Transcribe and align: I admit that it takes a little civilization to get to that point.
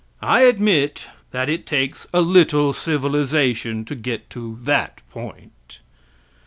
I 0.23 0.41
admit 0.45 1.05
that 1.29 1.47
it 1.47 1.67
takes 1.67 2.07
a 2.11 2.21
little 2.21 2.73
civilization 2.73 3.85
to 3.85 3.93
get 3.93 4.31
to 4.31 4.57
that 4.63 4.99
point. 5.11 5.81